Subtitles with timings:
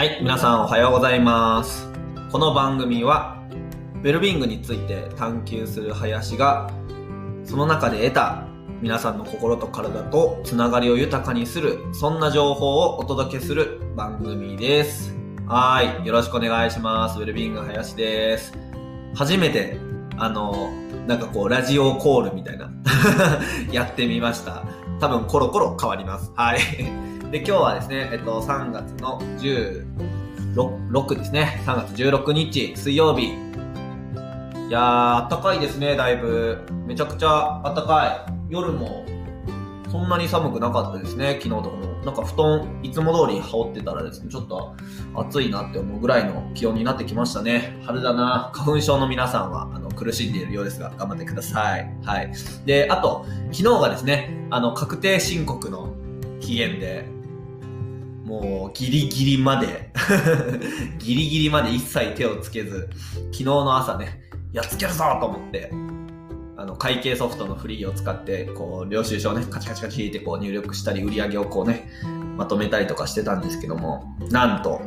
[0.00, 1.86] はい、皆さんおはようございます。
[2.32, 3.36] この番組は、
[3.96, 6.70] ウェルビングについて探求する林が、
[7.44, 8.46] その中で得た
[8.80, 15.14] 皆さんの心と体とつながりを豊かにする、そんな情報をお届けする番組です。
[15.46, 17.18] はい、よろしくお願いします。
[17.18, 18.54] ウェルビング林です。
[19.14, 19.76] 初めて、
[20.16, 20.70] あの、
[21.06, 22.70] なんかこう、ラジオコールみたいな、
[23.70, 24.62] やってみました。
[24.98, 26.32] 多分コロコロ変わります。
[26.36, 26.60] はい。
[27.30, 29.22] で、今日はですね、えっと、3月の
[30.54, 31.62] 16ですね。
[31.66, 33.26] 3月16日、水曜日。
[33.26, 36.62] いやー、あったかいですね、だいぶ。
[36.86, 38.52] めちゃくちゃあったかい。
[38.52, 39.04] 夜も、
[39.90, 41.90] そんなに寒くなかったですね、昨日とかも。
[42.04, 44.74] なんか布団、いつも通り羽織ってたらですね、ちょっと
[45.14, 47.76] 暑いなって思うぐらいの気温になってきましたね。
[47.84, 48.50] 春だな。
[48.54, 51.92] 花粉症の皆さんは、あの、苦しんでいるようですが、頑張ってください。
[52.04, 52.32] はい。
[52.64, 55.94] で、あと、昨日がですね、あの、確定申告の
[56.40, 57.06] 期限で、
[58.30, 59.90] もうギリギリまで
[60.98, 62.88] ギリギリまで一切手をつけず、
[63.32, 64.20] 昨日の朝ね、
[64.52, 65.72] やっつけるぞと思って、
[66.56, 71.90] あの、会計ソフトのフリーを使って、こう、領収書をね、カチカチカチってこう入力したり、売り上げをこうね、
[72.36, 74.80] まとめたりとかしてたんですけども、なんと、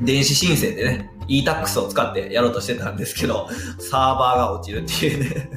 [0.00, 3.48] 電子申請でね、e-tax を使ってやろうとしてたんですけど、
[3.80, 5.50] サーバーが落ちるっていうね。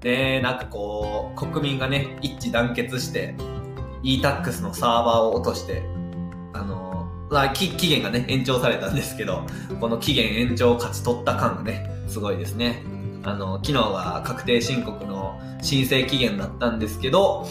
[0.02, 3.34] で、なんかこう、国民がね、一致団結して、
[4.04, 5.82] e-tax のサーバーを落として、
[6.52, 9.44] あの、まあ期限がね、延長されたんですけど、
[9.80, 12.82] この期限延長を勝ち取った感がね、すごいですね。
[13.24, 17.46] あの、昨日は確定申告の申請期限だったんですけど、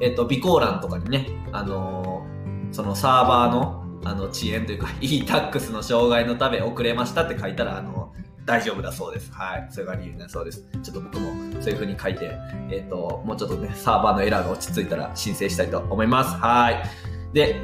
[0.00, 2.24] えっと、備考欄とかにね、あの、
[2.70, 8.03] そのサーバーの、あの、遅延というか、e-tax の障害のため遅れましたって書いたら、あの、
[8.44, 9.32] 大丈夫だそうです。
[9.32, 9.68] はい。
[9.70, 10.64] それが理由だそうです。
[10.82, 12.38] ちょっと僕もそういう風に書いて、
[12.70, 16.36] えっ、と、もうちょっとね、サーバーのエラーが落ち着いたら申請したいと思います。
[16.36, 16.82] はい。
[17.32, 17.56] で、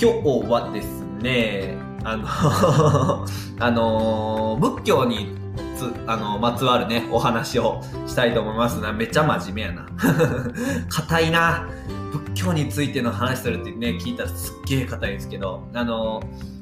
[0.00, 2.26] 今日はですね、あの、
[3.60, 5.36] あのー仏教に
[5.76, 8.92] つ、あの、まつわるね、お話をしたいと思いますな。
[8.92, 9.86] めっちゃ真面目やな。
[10.88, 11.68] 硬いな。
[12.12, 16.54] 仏教についての話するってね、聞いたらすっげえ硬いんですけど、あのー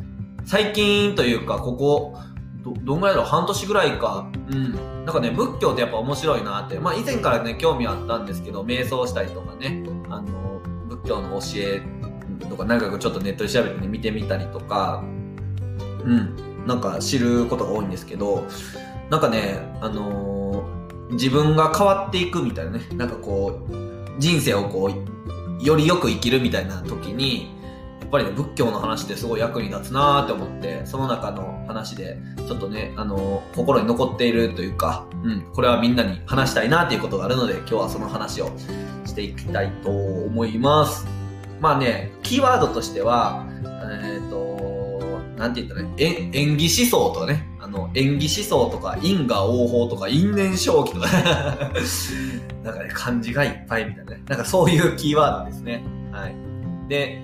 [0.44, 2.18] 最近というか、ここ、
[2.62, 3.30] ど、どんぐらいだろう？
[3.30, 4.30] 半年ぐらいか。
[4.50, 4.72] うん。
[5.04, 6.78] なんかね、仏教ってやっぱ面白いなって。
[6.78, 11.82] まあ以前からね、興味あったんですけど、瞑想したりとかね、あの、仏教の教え
[12.48, 15.02] とか、なんかちょっとネットで調べてね、見てみたりとか、
[16.04, 16.66] うん。
[16.66, 18.46] なんか知ることが多いんですけど、
[19.10, 23.74] なんかね、あのー自分が変わっていくみたいなね、なんかこう、
[24.18, 27.54] 人生をこう、よりよく生きるみたいな時に、
[28.02, 32.18] やっぱりね、仏教の話ってすごい役に立つなーって思って、その中の話で、
[32.48, 38.50] ちょっとね、あのー心に残っているというか、うん、これはみんなに話したいなっていうことがあるので、今日はその話を
[39.04, 41.06] していきたいと思います。
[41.60, 43.46] まあね、キーワードとしては、
[44.02, 44.52] えっ、と、
[45.38, 51.06] なんて言ったらね、演技思想とかね、あの、演技思想とか、因果応報とか、因縁正気とか、
[52.64, 55.84] なんかね、漢字がいっぱいみたいなね、なんかそういうキーワードですね。
[56.10, 56.34] はい。
[56.88, 57.22] で、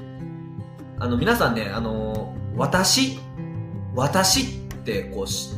[1.00, 3.18] あの、皆さんね、あの、私、
[3.94, 4.44] 私っ
[4.84, 5.50] て、こうし、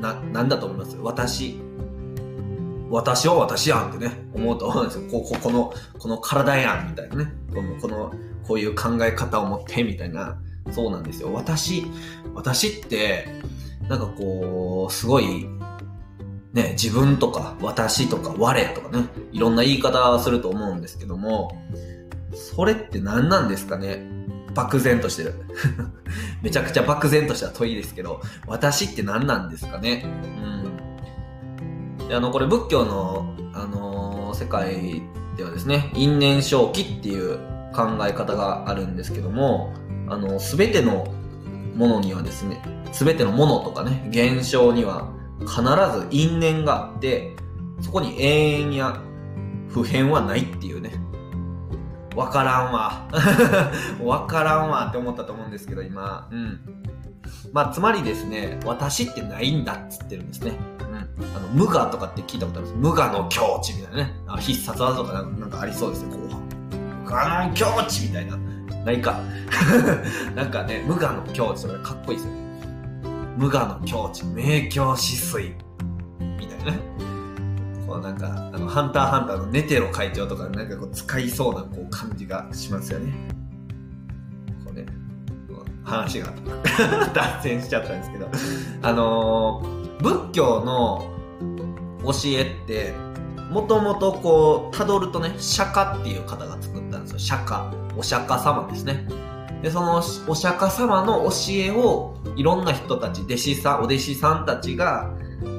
[0.00, 0.96] な、なんだと思います？
[0.98, 1.60] 私。
[2.90, 5.10] 私は私やんってね、思うと思うんですよ。
[5.10, 7.32] こここの、この体やんみたいなね。
[7.54, 8.12] この、この、
[8.46, 10.38] こういう考え方を持ってみたいな。
[10.70, 11.32] そうなんですよ。
[11.32, 11.86] 私、
[12.34, 13.26] 私って、
[13.88, 15.46] なんかこう、すごい、
[16.52, 21.56] ね、自分とか、私とか、我とかね、いろんな言い方すると思うんですけども、
[22.34, 24.17] それって何なんですかね？
[24.54, 25.34] 漠然としてる。
[26.42, 30.04] めちゃくちゃ漠然とした問いですけど、私って何なんですかね？
[32.00, 32.08] うん。
[32.08, 35.02] であの、これ仏教の、あのー世界
[35.36, 37.38] ではですね、因縁正気っていう
[37.74, 39.72] 考え方があるんですけども、
[40.08, 41.08] あの、すべての
[41.74, 45.10] ものにはですね、すべてのものとかね、現象には
[45.40, 45.62] 必
[45.98, 47.34] ず因縁があって、
[47.80, 49.00] そこに永遠や
[49.68, 50.92] 普遍はないっていうね。
[52.18, 53.08] わからんわ。
[54.02, 56.26] わからんわって思ったと思うんですけど、今。
[56.32, 56.58] うん。
[57.52, 60.58] まあ、つまりですね、私ってないんだっつってるんですね。
[60.80, 61.36] うん。
[61.36, 62.80] あの、無我とかって聞いたことあるんです？
[62.80, 64.14] 無我の境地みたいなね。
[64.26, 66.76] あ必殺技とかなんかありそうですよ、こう。
[67.04, 68.36] 無我の境地みたいな。
[68.84, 69.20] ないか。
[70.34, 72.40] なんかね、無我の境地とかかっこいいですよね。
[73.36, 75.54] 無我の境地、明鏡止水。
[76.18, 76.78] みたいなね。
[77.88, 83.12] こうなんか、あの、ハンターハンターのネテロ会長とかなんかこう使いそうなこう感じがしますよね。
[84.64, 84.84] こうね、
[85.48, 86.32] う話が
[87.14, 88.28] 脱線しちゃったんですけど、
[88.82, 91.10] あのー仏教の
[92.04, 92.92] 教えって、
[93.50, 97.18] もともとこう、辿るとね、釈迦っていう方が作ったんですよ。
[97.18, 97.68] 釈迦。
[97.96, 99.08] お釈迦様ですね。
[99.62, 105.10] で、そのお釈迦様の教えをいろんな人たち、弟子さん、お弟子さんたちが、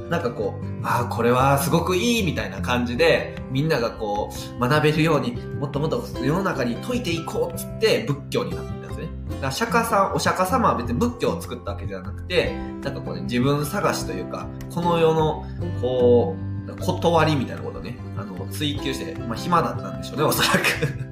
[0.09, 9.07] なんかこう、ああ、これはすごくいいみたいな感じで、みんながこう、学べるように、もっともっと世の中に説いていこうっつって仏教になってたんですね。
[9.29, 15.45] だから釈迦さん、お釈迦様は別に仏教を作ったわけじゃなくて、なんかこうね、自分探しというか、この世の、
[15.81, 21.09] こう、断りみたいなことね、あの、追求して、まあ暇だったんでしょうね、おそらく。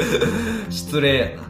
[0.70, 1.42] 失礼やな。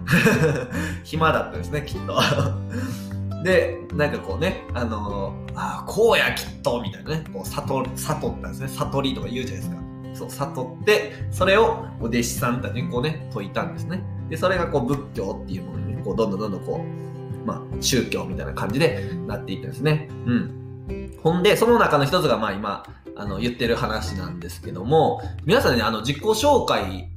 [1.03, 2.19] 暇だったですね、きっと。
[3.45, 8.69] で、なんかこうね、あのー、ああ、こうや、きっと、みたいなね、こう、悟、悟ったんですね。
[8.69, 9.77] 悟りとか言うじゃないですか。
[10.15, 14.03] そう、悟って、それを、お弟子さんたちにこうね、説いたんですね。
[14.31, 20.09] で、それがこう、仏教っていうものにね、こう、どんどんどんどんこう、まあ、宗教みたいな感じでなっていったんですね。
[20.25, 21.15] うん。
[21.23, 27.11] ほんで、その中の一つが、まあ今、あの、言ってる話なんですけども、皆さんね、あの、自己紹介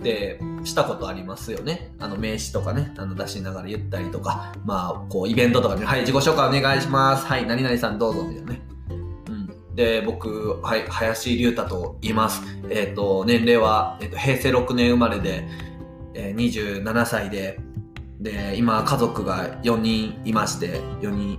[0.00, 1.92] ってしたことありますよね。
[1.98, 7.26] あの名刺とかね、あの出しながら言ったりとか、まあ、こうイベントとかに、はい、自己紹介お願いします。
[7.26, 8.66] はい、何々さんどうぞ、みたいなね。
[9.76, 12.42] で、僕、はい、林隆太と言います。
[12.70, 15.46] えっ、ー、と、年齢は、えっ、ー、と、平成6年生まれで、
[16.14, 17.60] えー、27歳で、
[18.18, 21.38] で、今家族が4人いまして、4人、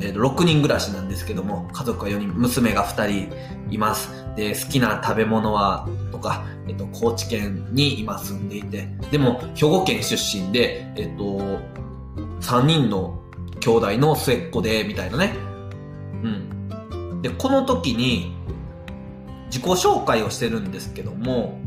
[0.00, 3.34] えー、6人暮らしなんですけども、家族は4人、娘が2人
[3.70, 4.10] います。
[4.36, 11.60] で、好きな食べ物は、とか、えっ、と、高知県に今住んでいて、でも、兵庫県出身で、えっ、ー、と、
[12.40, 13.20] 3人の
[13.60, 15.34] 兄弟の末っ子で、みたいなね。
[16.22, 17.22] うん。
[17.22, 18.36] で、この時に、
[19.46, 21.58] 自己紹介をしてるんですけども、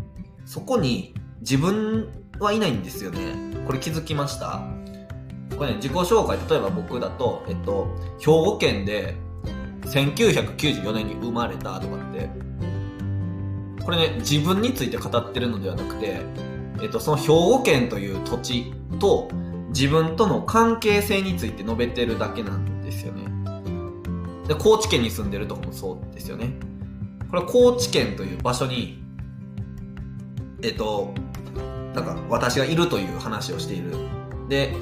[0.46, 3.20] そこに自分はいないんですよね。
[3.66, 4.62] これ気づきました？
[5.58, 9.16] これね、自己紹介、例えば僕だと、えっと、兵庫県で
[9.84, 12.30] 1994年に生まれたとかって、
[13.84, 16.22] これね、自分について語ってるのではなくて、
[16.82, 19.30] えっと、その兵庫県という土地と
[19.70, 23.24] 自分との関係性について述べてるだけなんですよね。
[24.48, 26.54] で、高知県に住んでるとかもそうですよね。
[27.30, 29.02] これ高知県という場所に、
[30.62, 31.14] えっと、
[31.96, 33.96] なんか私がいるという話をしている。
[34.50, 34.76] で、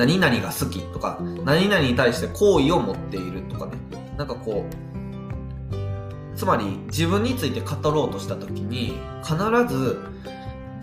[0.00, 3.72] 何々が好きとか、何々に対して好意を持っているとかね。
[4.16, 9.36] なんかこう、つまり自分について語ろうとした時に、必
[9.68, 9.98] ず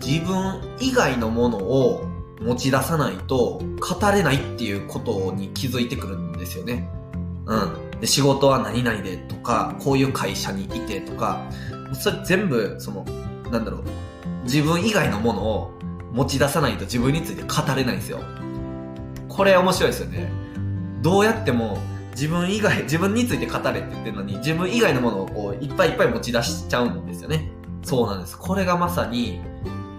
[0.00, 2.06] 自分以外のものを
[2.40, 6.88] 持ち出さないと語れないっていうことに気づいてくるんですよね。
[7.46, 8.00] うん。
[8.00, 11.42] で、仕事は何々でとか、こういう会社にいてとか、
[11.92, 13.04] それ全部、その、
[13.50, 13.82] なんだろう、
[14.44, 15.72] 自分以外のものを
[16.12, 18.20] 持ち出さないと自分について語れないんですよ。
[19.38, 20.28] これ面白いですよね。
[21.00, 21.78] どうやっても
[22.10, 27.48] 自分以外、自分について語れって言ってるのに、自分以外のものをこういっぱいいっぱい持ち出しちゃうんですよね。
[27.84, 28.36] そうなんです。
[28.36, 29.40] これがまさに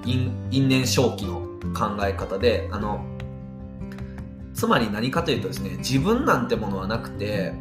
[0.05, 1.39] 因因縁正気の
[1.73, 3.05] 考え方で、あの、
[4.53, 7.53] つまり何かというとですね、自分なんてものはなくて、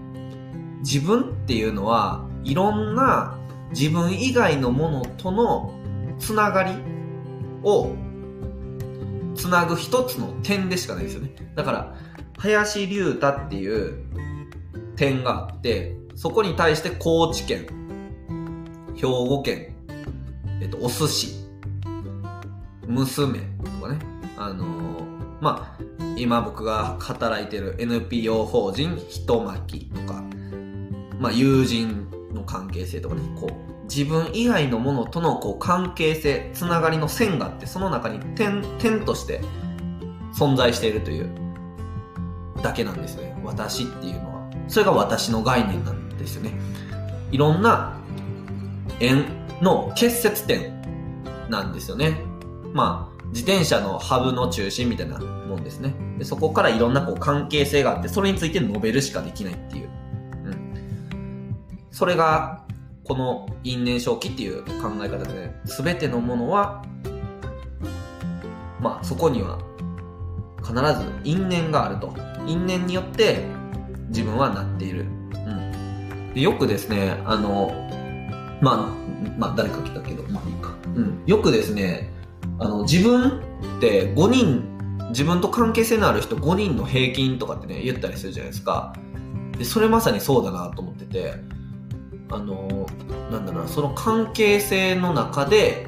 [0.81, 3.39] 自分っていうのはいろんな
[3.71, 5.73] 自分以外のものとの
[6.19, 6.73] つながり
[7.63, 7.95] を
[9.39, 11.31] つなぐ一つの点でしかないですよね。
[11.55, 11.97] だから、
[12.39, 14.05] 林龍太っていう
[14.97, 17.67] 点があって、そこに対して高知県、
[18.97, 19.77] 兵庫県、
[20.61, 21.49] えっと、お寿司、
[22.87, 23.99] 娘とかね、
[24.37, 25.07] あのー、
[25.41, 25.85] まあ、
[26.17, 30.25] 今僕が働いてる NPO 法人ひとまきとか、
[31.21, 39.41] まあ、友人の関係性とかね、こう、自分以外のものとのこう関係性、つながりの線があって、その中に点、点として
[40.35, 41.31] 存在しているという
[42.63, 43.41] だけなんですよね。
[43.45, 44.51] 私っていうのは。
[44.69, 46.53] それが私の概念なんですよね。
[47.31, 47.99] いろんな
[49.01, 49.25] 円
[49.63, 50.83] の結節点
[51.49, 52.21] なんですよね。
[52.75, 55.95] まあ、自転車のハブの中心みたいなもんですね。
[56.19, 59.89] でそこからいろんなこう関係性があって、それについて述べるしかできないっていう。
[60.45, 61.55] うん。
[61.91, 62.68] それが
[63.09, 66.85] この因縁正気っていう考え方でね、全てのものは、
[68.81, 69.59] まあそこには
[70.63, 72.15] 必ず因縁があると。
[72.47, 73.45] 因縁によって
[74.09, 75.03] 自分はなっている。
[75.03, 75.05] う
[75.37, 76.35] ん。
[76.35, 77.73] でよくですね、あの、
[78.61, 78.77] まあ、
[79.39, 80.75] まあ誰か来たけど、まあいいか。
[80.95, 81.23] うん。
[81.27, 82.13] よくですね、
[82.59, 83.41] あの、自分
[83.79, 84.79] って5人、
[85.11, 88.95] 自分と関係性のある人5人の平均とかってね、言ったりするじゃないですか。
[89.57, 91.35] で、それまさにそうだなと思ってて、
[92.31, 92.87] あの
[93.31, 95.87] なんだろうなその関係性の中で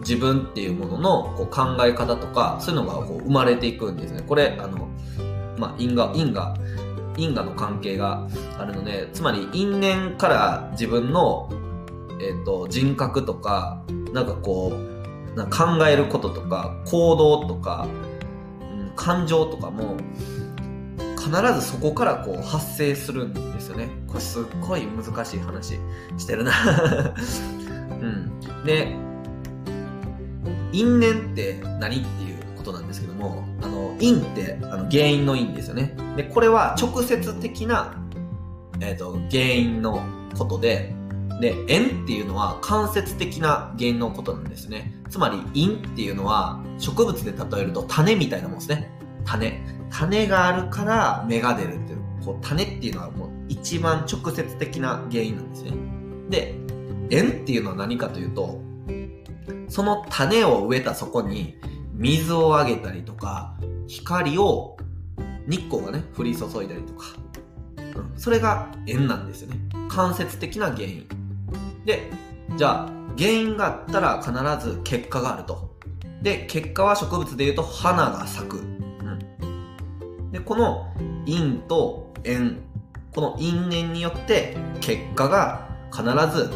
[0.00, 4.22] 自分っていうもののこう考え方とかそういうのがこう生まれていくんですね。
[4.26, 4.88] これあの
[5.58, 6.56] まあ因果因果
[7.16, 8.26] 因果の関係が
[8.58, 11.50] あるのでつまり因縁から自分の、
[12.20, 13.82] えーと、人格とか
[14.12, 17.86] なんかこうな考えることとか行動とか
[18.96, 19.96] 感情とかも
[21.30, 23.88] 必ずそこからこう発生するんですよね。
[24.08, 25.78] これすっごい難しい話
[26.18, 26.52] してるな。
[28.00, 28.64] うん。
[28.64, 28.96] で
[30.72, 35.96] 因縁って何っていうことなんですけどもあの因ってあの原因の因ですよね。
[36.16, 37.94] でこれは直接的な、
[38.80, 40.02] えーと、原因の
[40.36, 40.94] ことで
[41.40, 44.92] で縁っていうのは間接的な原因のことなんですね。
[45.08, 48.90] つまり因っていうのは植物で例えると種みたいなもんですね。
[49.24, 49.79] 種。
[49.90, 55.72] 種があるから芽が出るっていうこう種っていうのはもう一番直接的な原因なんですね。
[56.28, 56.54] で
[57.10, 58.60] 縁っていうのは何かというと
[59.68, 61.56] その種を植えたそこに
[61.94, 63.56] 水をあげたりとか
[63.86, 64.76] 光を
[65.46, 67.06] 日光がね降り注いだりとか、
[67.76, 69.58] うん、それが縁なんですよね。
[69.88, 71.08] 間接的な原因。
[71.84, 72.10] で
[72.56, 75.70] じゃあ原因があったら必ず結果があると。
[76.22, 78.62] で結果は植物でいうと花が咲く、
[80.40, 80.92] でこの
[81.26, 82.58] 因と縁
[83.14, 86.04] この因縁によって結果が必
[86.34, 86.50] ず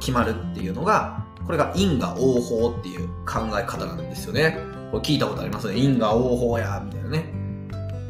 [0.00, 4.56] 決まるっていうのがこれが因果応報っていう考え方なんですよね。
[4.90, 5.76] これ聞いたことありますね。
[5.76, 7.24] 因果応報やみたいなね。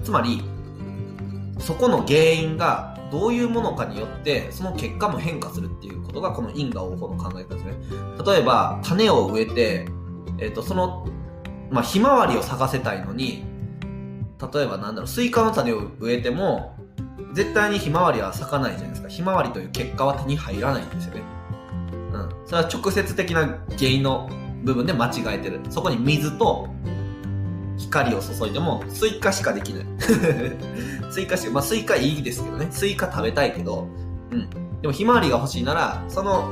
[0.03, 0.43] つまり
[1.59, 7.75] そこの原因がどういうものかによってその結果も変化するっていうことがこの因果応報の考え方ですね。
[8.27, 9.87] 例えば種を植えて、
[10.39, 11.07] えーと、その、
[11.71, 13.45] まあ、ひまわりを咲かせたいのに
[14.53, 16.77] 例えばなんだろうスイカの種を植えても
[17.33, 19.09] 絶対にひまわりは咲かないじゃないですか。
[19.09, 21.23] ひまわりという結果は手に入らないんですよね。
[22.13, 22.47] うん。
[22.47, 23.47] それは直接的な
[23.79, 24.29] 原因の
[24.65, 25.61] 部分で間違えてる。
[25.71, 26.69] そこに水と
[27.79, 29.87] 光を注いでもスイカしかできない。
[31.11, 32.67] スイカしかまあスイカいいですけどね。
[32.71, 33.89] スイカ食べたいけど。
[34.31, 34.51] うん。
[34.83, 36.51] でもひまわりが欲しいならその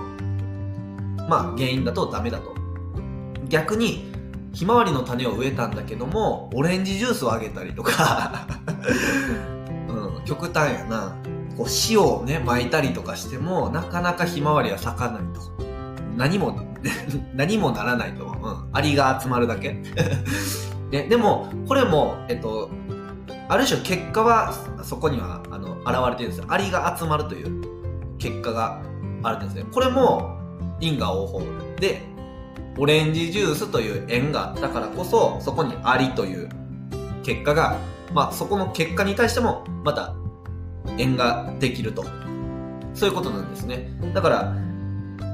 [1.29, 2.55] まあ原因だとダメだと。
[3.49, 4.10] 逆に
[4.53, 8.47] ひまわりの種を植えたんだけどもオレンジジュースをあげたりとか、
[9.89, 11.17] うん、極端やな。
[11.57, 15.41] こう塩をね巻いたりとかしてもなかなかひまわりは咲かないと。
[16.17, 16.59] 何も
[17.35, 19.75] 何もならないと、うん、アリが集まるだけ。
[20.91, 22.71] ね、でもこれもえっと
[23.49, 26.45] ある種結果はそこにはあの現れてるんですよ。
[26.49, 27.63] アリが集まるという
[28.19, 28.81] 結果が
[29.23, 29.65] あるんですね。
[29.73, 30.37] これも
[30.81, 31.43] 因果応報
[31.79, 32.03] で
[32.81, 36.49] オレンジジュースという縁があったからこそそこにアリという
[37.23, 37.77] 結果が
[38.15, 40.15] まあそこの結果に対してもまた
[40.97, 42.05] 縁ができると。
[42.95, 43.91] そういうことなんですね。
[44.15, 44.57] だから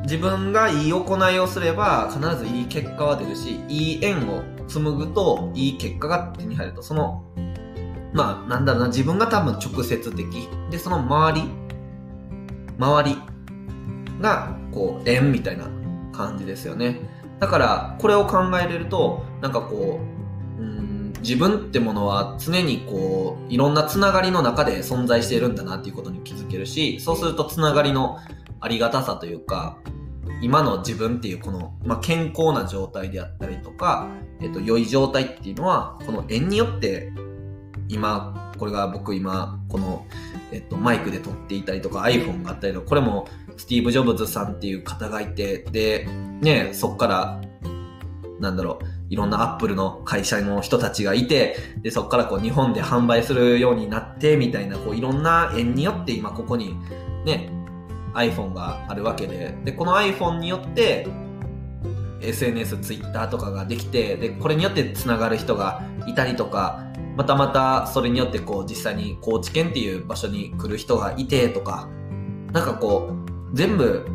[0.02, 6.82] 自分がいい行いをすれば必ずいい結果は出るしいい縁を紡ぐといい結果が手に入ると。
[6.82, 7.24] その
[8.12, 10.48] まあなんだろうな自分が多分直接的。
[10.72, 11.48] でその周り
[12.76, 13.16] 周り
[14.20, 15.68] がこう縁みたいな
[16.12, 17.15] 感じですよね。
[17.38, 20.00] だからこれを考えれるとなんかこ
[20.58, 28.18] ううん自分ってものは常にこういろんなつながりの中で存在しているんだなっていうことに気づけるしそうするとつながりの
[28.60, 29.78] ありがたさというか
[30.40, 34.08] 今の自分っていうこの、まあ、健康な状態であったりとか、
[34.40, 37.12] えっと、良い状態っていうのはこの縁によって
[37.88, 40.06] 今これが僕今この、
[40.52, 46.06] えっと、マイクで撮っていたりとか iPhone があったりとかこれもスティーブ・ジョブズさんっていう方がいてで
[46.40, 47.40] ねそっから
[48.40, 56.76] なんだろういろんなアップルの会社の人たちがいてでそこからこう日本で販売するようになってみたいなこういろんな縁によって今ここに
[57.24, 57.56] ね
[58.16, 61.06] iPhone があるわけで、で、この iPhone によって、
[62.22, 66.85] SNS、Twitter とかができて、で、これによってつながる人がいたりとか、
[67.16, 71.88] またまたそれによってこう実際に高知県っていう場所に来る人がいてとか、
[72.52, 73.10] なんかこ
[73.52, 74.06] う、全部、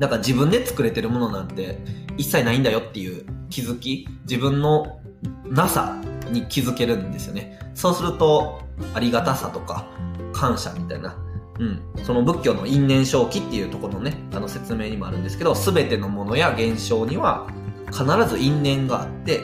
[0.00, 1.78] なんか自分で作れてるものなんて
[2.16, 5.00] 一切ないんだよっていう気づき、自分の
[5.46, 7.58] なさに気づけるんですよね。
[7.74, 8.60] そうすると、
[8.94, 9.86] ありがたさとか、
[10.32, 11.16] 感謝みたいな、
[11.60, 17.46] うん、その仏教の因縁正気っていうところのねあの説明にもあるんですけど全てのものや現象には
[17.90, 19.42] 必ず因縁があって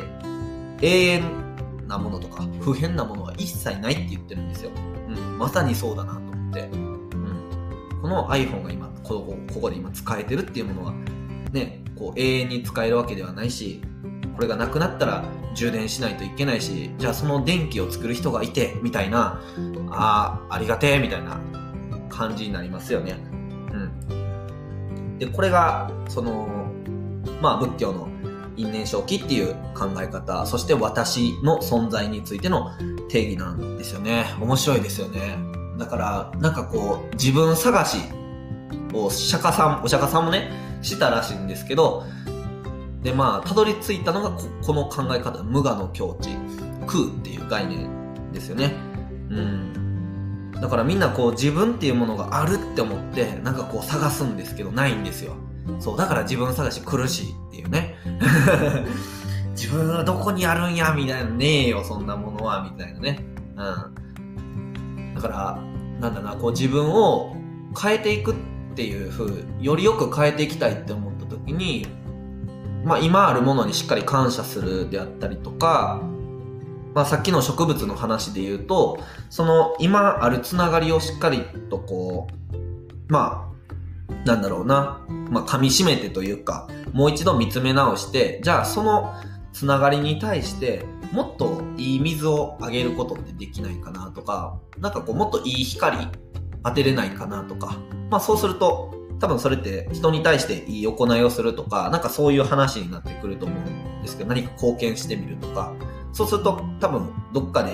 [0.81, 1.48] 永遠
[1.89, 4.71] なものとか不変なものは一切ないって言ってるんですよ、
[5.09, 10.95] うん、まさにそうだなと思って、うん、この iPhone が今ここここで今使えてるっていうものは
[11.53, 13.83] ねこう永遠に使えるわけではないし
[14.37, 19.43] これがなくなったら充電しないといけないしじゃあその電気を作る人がいてみたいな
[19.91, 21.41] ああありがてえみたいな
[22.19, 23.17] 感じになりますよね。
[23.73, 25.19] うん。
[25.19, 26.49] で、これが、その、
[27.41, 28.09] まあ仏教の
[28.59, 32.73] 因縁正気っていう考え方、そして私の存在についての
[33.09, 34.27] 定義なんですよね。
[34.41, 35.39] 面白いですよね。
[35.79, 37.99] だから、なんかこう、自分探し
[38.93, 40.51] を釈迦さん、お釈迦さんもね、
[40.83, 42.05] したらしいんですけど、
[43.03, 46.31] で、まあ、たどり着いたのがこ、この考え方、無我の境地。
[46.89, 48.75] 空っていう概念ですよね。
[49.31, 49.79] うん。
[50.61, 55.37] だからみんなこう自分っていうものがあるって思ってなんかこう探すんですけどないんですよ。
[55.79, 57.97] そう、だから自分探し苦しいっていうね。
[59.53, 63.25] 自分はどこにあるんやみたいな、ねえよ、そんなものは、みたいなね。
[63.57, 63.63] う
[65.11, 65.15] ん。
[65.15, 65.59] だから、
[66.01, 67.37] なんだな、こう自分を
[67.81, 68.35] 変えていくっ
[68.75, 71.87] ていう風、よりよく変えていきたいって思った時に、
[72.85, 76.01] まあ今あるものにしっかり感謝するであったりとか、
[76.95, 83.48] まあさっきの植物の話で言うと、その今あるつながりをしっかりとこう、まあ、
[84.25, 89.15] なんだろうな、まあ噛み締めてというか、もう一度見つめ直して、じゃあその
[89.53, 96.09] つながりに対してもっといい水をあげることってできないかなとか、なんかこうもっといい光
[96.65, 97.77] 当てれないかなとか、
[98.11, 105.73] まあそうすると多分それって人に対していい行いをするとか、なんかそういう話になってくると思うんですけど、何か貢献してみるとか、
[106.13, 107.73] そうすると多分どっかで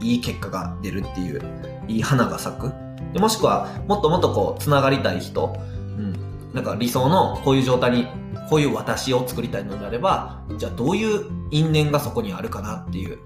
[0.00, 1.40] いい結果が出るっていう、
[1.88, 2.72] いい花が咲く。
[3.14, 5.56] でもしくはもっともっとこう繋がりたい人、
[5.96, 8.08] うん、なんか理想のこういう状態に
[8.50, 13.18] こういう私を作りたいのであれば、じゃあどういう因縁がそこにあるかなっていう、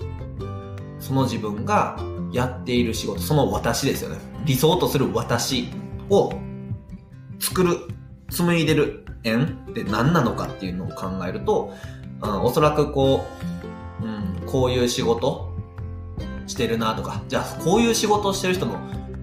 [1.00, 1.98] その自分が
[2.30, 4.18] やっている仕事、その私ですよね。
[4.44, 5.70] 理想とする私
[6.10, 6.32] を
[7.40, 7.78] 作る、
[8.30, 11.72] 紡いでる縁って何なのかっていうのを考えると、
[12.22, 13.24] うん、おそらくこ
[14.02, 15.52] う、うん、こういう仕事
[16.46, 18.78] してるなとか、じゃあこういう仕事をしてる人の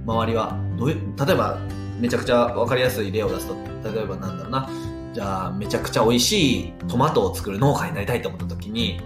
[0.06, 0.96] 周りはどうう、
[1.26, 1.58] 例えば
[2.00, 3.56] めちゃくちゃ分かりやすい例を出すと、
[3.92, 4.70] 例えばなんだろうな、
[5.14, 9.00] じゃあめちゃくちゃ美味しいトマトを作る農家になりたいと思った時に、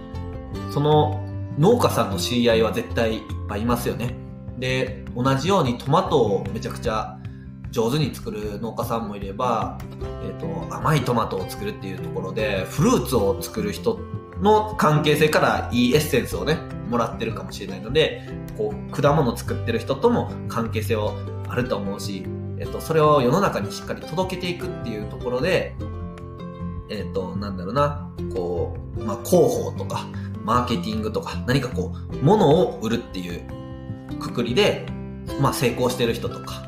[0.72, 1.24] その
[1.58, 4.16] 農家さんの知り合いは絶対いっぱいいますよね。
[4.58, 7.19] で、同じようにトマトをめちゃくちゃ
[7.70, 9.78] 上手に作る農家さんもいれば、
[10.24, 14.00] えっ、ー、と、甘いトマトを作るっていうところで、フルーツを作る人
[14.40, 21.14] の関係性からいいエッセンスをね、もらってるかもしれないので、こう、果物作ってる人とも関係性を
[21.48, 22.24] あると思うし、
[22.58, 25.74] えっ、ー、と、それを世の中にしっかり届けていくっていうところで、
[26.90, 30.06] えっ、ー、と、なんだろうな、こう、まあ、広報とか、
[30.44, 33.42] マーケティングとか、何かこう、物を売るっていう
[34.18, 34.86] くくりで、
[35.40, 36.64] まあ、成功してる人とか、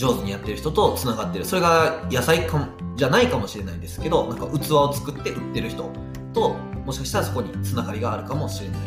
[0.00, 1.44] 上手にやってる人と繋がってる。
[1.44, 5.90] それが野菜か、じゃないかもしれないんですけど、なんか器を作って売ってる人
[6.32, 6.54] と、
[6.86, 8.80] もしかしたらそこに繋がりがあるかもしれない。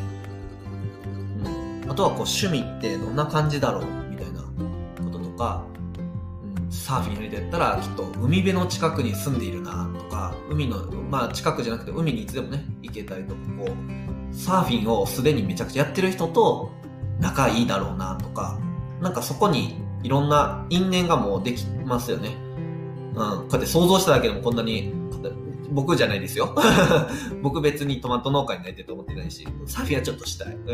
[1.83, 1.91] うん。
[1.91, 5.73] あとはこう、趣味ってどんな感じだろうみたいなこととか、うん
[6.73, 16.71] サーフィンやりたいったらきっと海辺の近くに住んでいるなとか海のまあ近くじゃなくて海にいつでもね行けたりとかこうサーフィンをすでにめちゃくちゃやってる人と
[17.19, 18.59] 仲いいだろうなとか
[19.01, 22.35] なんかそこにいろんな因縁がもうできますよね。
[23.15, 23.15] うん。
[23.15, 24.93] こうやって想像しただけでもこんなに
[25.71, 26.55] 僕じゃないですよ。
[27.41, 30.53] 僕別にトマト農家になりたいと思ってないしサフィンはちょっとしたい。
[30.53, 30.65] うん。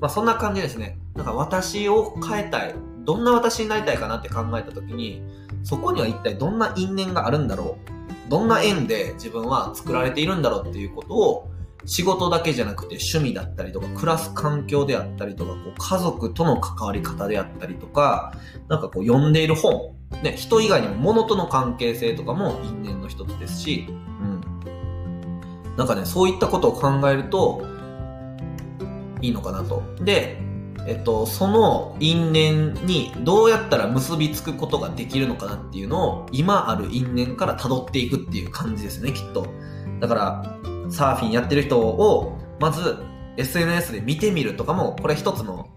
[0.00, 0.98] まあそんな感じですね。
[1.14, 2.74] なんか私を変えたい。
[3.04, 5.22] どんな私になりたいかなって考えた時に、
[5.64, 7.78] そこには一体どんな因縁があるんだろ
[8.26, 8.30] う。
[8.30, 11.50] どんな縁で自分は作られているんだろうっていうことを
[11.84, 18.32] 仕事だけじゃなくて趣味だったりとか暮らす環境であったりとかこう家族との関わり方であったりとか
[18.68, 19.94] なんかこう読んでいる本。
[20.22, 24.40] ね人以外にも物との関係性とかも因縁の一つですしうん。
[25.76, 27.62] なんかねそういったことを考えると
[29.20, 29.82] いいのかなと。
[30.00, 30.48] で
[30.88, 39.46] えっと、その因縁にどうやったら結びつくことができるのかなっていうのを今ある因縁から辿っていくっていう感じですね、きっと。
[40.00, 40.58] だから、
[40.90, 42.96] サーフィンやってる人を、まず
[43.36, 45.68] SNS で見てみるとかも、これ一つの、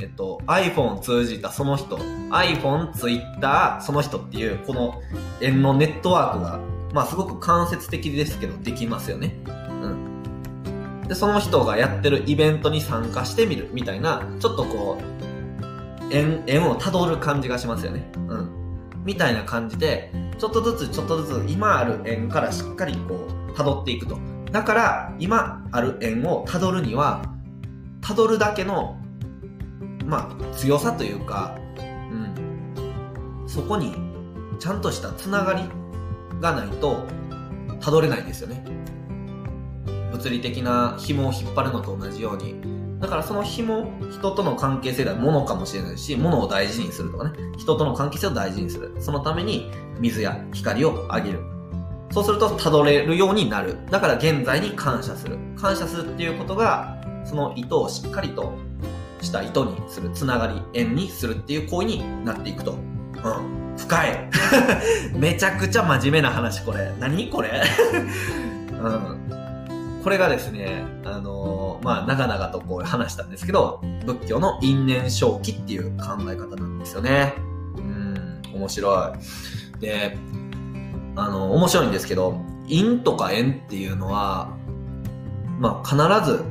[0.00, 1.96] えっと、iPhone 通じたその人、
[2.30, 5.00] iPhone、Twitter、その人っていう、この
[5.40, 6.60] 縁のネットワークが、
[6.92, 9.36] まあすごく間接的ですけど、できますよね。
[9.46, 11.02] うん。
[11.08, 18.10] で、その人がやってるイベントに参加してみるみたいな、ちょっとこう、縁、縁を辿る感じがしますよね。
[18.28, 18.50] うん。
[19.04, 24.18] みたいな感じで、ちょっとずつちょっとずつ今ある縁からしっかりこう、辿っていくと。
[24.50, 27.22] だから、今ある縁を辿るには、
[28.00, 28.98] 辿るだけの、
[30.04, 31.56] まあ、強さというか、
[32.10, 33.44] うん。
[33.46, 33.94] そこに、
[34.58, 35.62] ちゃんとしたつながり
[36.40, 37.06] がないと、
[37.80, 38.64] 辿れないんですよね。
[40.12, 42.54] 物理的な紐を引っ張るのと同じように
[43.00, 51.40] だからその紐人との関係性では物かもしれないし物を大事にするとかね人との関係性を大事にするそのために水や光をあげる
[52.12, 53.78] そうするとたどれるようになる。
[53.90, 55.38] だから現在に感謝する。
[55.56, 58.52] 感謝するっていうことがその糸をしっかりと
[59.22, 62.72] した糸にするつながり縁にするっていう行為になっていくと。
[62.72, 63.76] うん。
[63.78, 64.30] 深い。
[65.16, 66.92] めちゃくちゃ真面目な話これ。
[67.00, 67.62] 何これ？
[68.82, 70.02] うん。
[70.04, 77.34] これがですね、あのー、まあ、長々とこう話したんですけど、仏教の因縁正気っていう考え方なんですよね。
[77.76, 79.80] うん、面白い。
[79.80, 80.18] で、
[81.16, 84.56] あの、面白いんですけど、因とか縁っていうのは、
[85.58, 86.44] まあ、必ず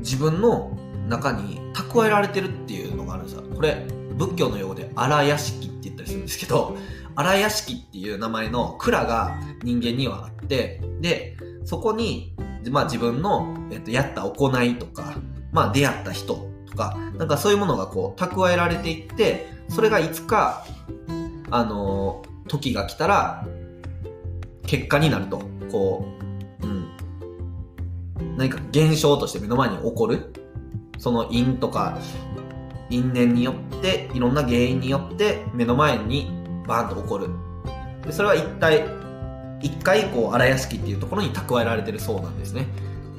[0.00, 0.76] 自分の
[1.08, 3.42] 中に蓄えられてるっていうのがあるんですよ。
[3.54, 6.76] これ、仏教の用語で荒屋敷って言ったりするんですけど、
[7.16, 12.34] 荒屋敷っていう名前の蔵が人間にはあって、で、そこに、
[12.70, 15.14] まあ自分の、えっと、やった行いとか、
[15.52, 20.66] まあ出会った人とか、なんかそういうものがこう蓄えられていって、それがいつか、
[21.50, 23.46] あのー、時が来たら、
[24.66, 25.42] 結果になると。
[25.70, 26.06] こ
[26.62, 28.36] う、うん。
[28.36, 30.32] 何か現象として目の前に起こる。
[30.98, 31.98] その因とか、
[32.90, 36.30] 因縁によって、いろんな原因によって目の前に
[36.66, 37.28] バーンと起こる。
[38.04, 38.84] でそれは一体
[39.62, 42.66] 一回こう荒屋敷っていうところに蓄えられてるそうなんですね。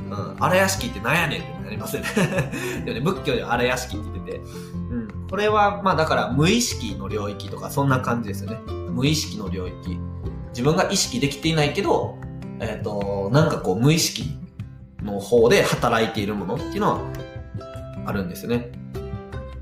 [0.10, 2.10] うん、荒屋敷って何やねんってなりますよね
[2.86, 8.60] でもね、仏教で荒屋敷って言ってて、うん、これはまあだから無意識の領域とかそんな感じですよね。
[8.96, 10.00] 無意識の領域。
[10.50, 12.18] 自分が意識できていないけど、
[12.62, 14.38] えっ、ー、と、なんかこう無意識
[15.04, 17.00] の方で働いているものっていうのは
[18.06, 18.72] あるんですよね。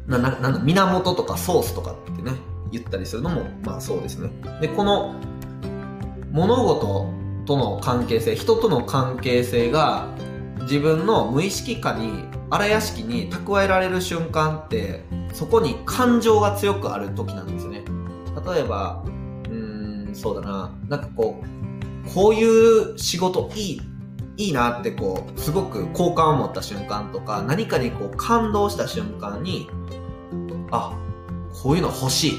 [0.06, 2.34] な、な、なんだ、源とかソースとかってね、
[2.72, 4.30] 言ったりするのも、まあそうですね。
[4.62, 5.16] で、この
[6.32, 7.12] 物事
[7.46, 10.08] との関係性人との関係性が
[10.62, 17.84] 自分の無意識下に荒屋敷に蓄えられる瞬間ってそこに感情が強くある時なんですよね
[18.46, 19.04] 例えば
[20.14, 20.72] そうだな。
[20.88, 23.82] なんかこうこういう仕事いい
[24.36, 29.70] いいなってこうすごく好感を持った瞬間とか何かにこう感動した瞬間に
[30.72, 30.98] あ
[31.54, 32.34] こういうの欲しい。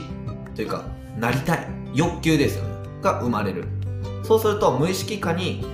[0.55, 0.85] というか
[1.19, 1.69] なりたい。
[1.95, 2.75] 欲求ですよね。
[3.03, 3.67] が生まれる。
[4.25, 5.65] そうすると無意識化に、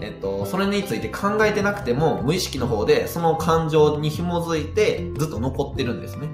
[0.00, 6.28] えっと、それについて考えてなくても無意識の方でその感情に紐づいてずっと残ってるんですね。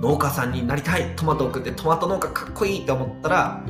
[0.00, 1.16] 農家さんになりたい。
[1.16, 3.64] トマトを食ってトマト農家かっこいいって思ったら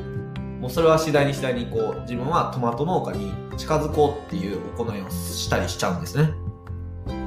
[0.65, 6.31] もうそれは次第に次第にこう自分はトマト農家に近づこうっていう行いをしたりしちゃうんですね。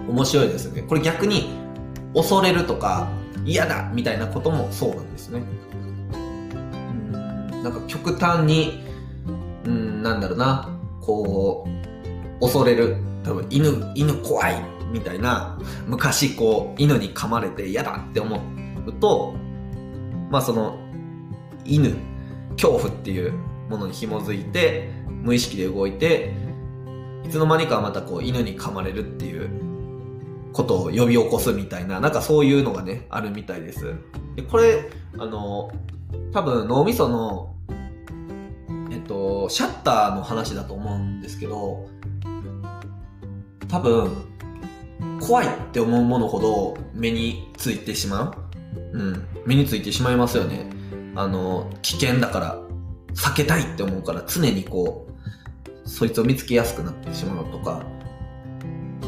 [0.08, 0.82] 面白いですよね。
[0.82, 1.48] これ逆に
[2.14, 3.08] 恐れるとか
[3.44, 5.40] 嫌だみたいなこともそうなんですね。
[6.12, 8.88] うんなんか極端に
[9.64, 10.68] うん、なんだろうな、
[11.00, 11.64] こ
[12.40, 12.96] う、恐れる。
[13.22, 14.54] 多分犬、犬怖い
[14.90, 18.40] みたいな、昔こう、犬に噛まれて嫌だって思
[18.84, 19.34] うと、
[20.28, 20.76] まあその、
[21.64, 21.94] 犬、
[22.60, 23.32] 恐怖っていう
[23.70, 26.34] ものに紐づいて、無意識で動いて、
[27.24, 29.48] いつの間にかまたこう、犬に噛まれるっていう
[30.52, 33.94] ことを呼び起こすみたいな、なんかそういうのがね、あるみたいです。
[34.36, 35.70] でこれ、あの、
[36.32, 37.54] 多分脳みその
[38.90, 41.88] えっと、シャッターの話だと思うんですけど、
[43.68, 44.10] 多分、
[45.20, 48.34] 怖いって思うものほど目についてしま
[48.92, 48.98] う。
[48.98, 49.26] うん。
[49.46, 50.70] 目についてしまいますよね。
[51.18, 52.58] あの、危険だから、
[53.14, 55.08] 避けたいって思うから常にこ
[55.84, 57.82] う、そいつを見つけやすくなってしまうとか、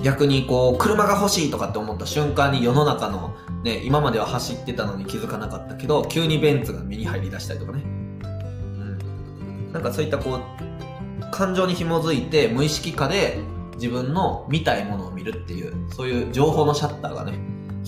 [0.02, 7.82] 逆にこう、車が欲しいとかって思った瞬間に世の中のね、今までは走ってたのに気づかなかったけど、急にベンツが目に入り出したりとかね。
[7.84, 13.38] うんなんかそういったこう感情に紐づいて無意識化で
[13.74, 17.38] 自分の見たいものを見るっていうそういう情報のシャッターがね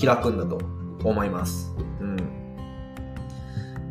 [0.01, 0.61] 開くんだと
[1.05, 1.75] 思います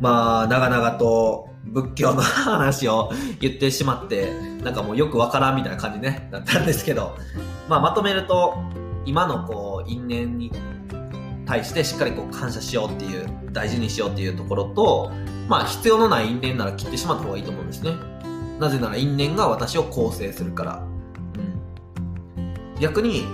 [0.02, 3.10] まあ長々と仏教の話を
[3.40, 7.16] 言ってしまってなんかもうよくわからんみたいな感じねだったんですけど
[7.68, 8.54] まあまとめると
[9.06, 10.52] 今のこう因縁に
[11.46, 15.10] 対してしっかりこう感謝しようっていう大事にしようっていうところと
[15.48, 17.92] まあ必要のない因縁なら切ってしまった方がいいと思うんですね。
[18.62, 20.86] なぜなら因縁が私を構成するから。
[22.36, 22.80] うん。
[22.80, 23.26] 逆に、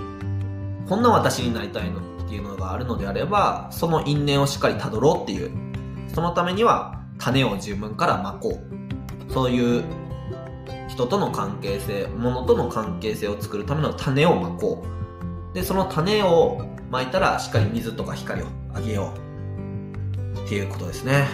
[0.87, 5.68] こんな私になりたいのっていうのがあるのであれば、その因縁をしっかりたどろうっていう。
[6.13, 8.59] そのためには種を自分からまこ
[9.29, 9.33] う。
[9.33, 9.83] そういう
[10.87, 14.83] 人との関係性、物との関係性を作るための種をまこ
[15.51, 15.53] う。
[15.53, 19.13] で、その種をまいたらしっかり水とか光をあげよ
[20.35, 20.39] う。
[20.45, 21.27] っていうことですね。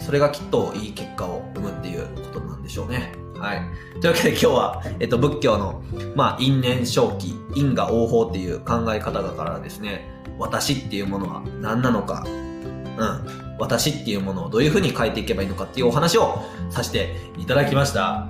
[0.00, 3.12] それがきっといい結果を生むっていうことなんでしょうね。
[3.38, 3.60] はい。
[4.00, 5.82] というわけで今日は、えっと、仏教の、
[6.14, 10.08] まあ、因縁正気、因果応報っていう考え方だからですね、
[10.38, 18.28] 私っていうものは何なのか、うん、私っていうものをどういうふうに変えていけばいいのかっていうお話をさせていただきました。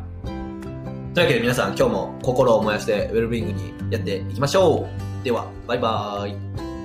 [1.15, 4.89] というわけで皆さん今日も心を燃やしてウェルビングにやっていきましょ
[5.23, 5.25] う。
[5.25, 6.76] では、バイバーイ。